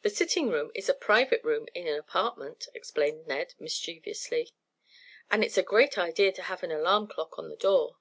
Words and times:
"The 0.00 0.10
sitting 0.10 0.48
room 0.48 0.72
is 0.74 0.88
a 0.88 0.92
private 0.92 1.44
room 1.44 1.68
in 1.72 1.86
an 1.86 1.96
apartment," 1.96 2.66
explained 2.74 3.28
Ned, 3.28 3.54
mischievously, 3.60 4.50
"and 5.30 5.44
it's 5.44 5.56
a 5.56 5.62
great 5.62 5.96
idea 5.96 6.32
to 6.32 6.42
have 6.42 6.64
an 6.64 6.72
alarm 6.72 7.06
clock 7.06 7.38
on 7.38 7.48
the 7.48 7.54
door." 7.54 7.98